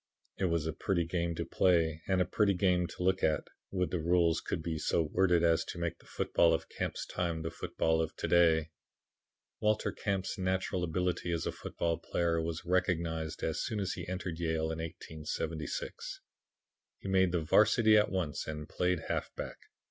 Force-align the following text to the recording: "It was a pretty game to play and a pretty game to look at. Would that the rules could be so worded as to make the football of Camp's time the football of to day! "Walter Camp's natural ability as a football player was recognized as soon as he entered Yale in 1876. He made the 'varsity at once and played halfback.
"It 0.39 0.45
was 0.45 0.65
a 0.65 0.73
pretty 0.73 1.05
game 1.05 1.35
to 1.35 1.45
play 1.45 2.01
and 2.07 2.23
a 2.23 2.25
pretty 2.25 2.55
game 2.55 2.87
to 2.87 3.03
look 3.03 3.21
at. 3.21 3.43
Would 3.69 3.91
that 3.91 3.97
the 3.97 4.03
rules 4.03 4.41
could 4.41 4.63
be 4.63 4.79
so 4.79 5.03
worded 5.03 5.43
as 5.43 5.63
to 5.65 5.77
make 5.77 5.99
the 5.99 6.07
football 6.07 6.55
of 6.55 6.67
Camp's 6.69 7.05
time 7.05 7.43
the 7.43 7.51
football 7.51 8.01
of 8.01 8.15
to 8.15 8.27
day! 8.27 8.71
"Walter 9.59 9.91
Camp's 9.91 10.39
natural 10.39 10.83
ability 10.83 11.31
as 11.31 11.45
a 11.45 11.51
football 11.51 11.99
player 11.99 12.41
was 12.41 12.65
recognized 12.65 13.43
as 13.43 13.61
soon 13.61 13.79
as 13.79 13.93
he 13.93 14.07
entered 14.07 14.39
Yale 14.39 14.71
in 14.71 14.79
1876. 14.79 16.19
He 16.97 17.07
made 17.07 17.31
the 17.31 17.41
'varsity 17.41 17.95
at 17.95 18.09
once 18.09 18.47
and 18.47 18.67
played 18.67 19.01
halfback. 19.01 19.57